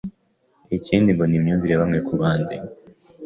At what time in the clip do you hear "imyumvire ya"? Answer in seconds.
1.39-1.81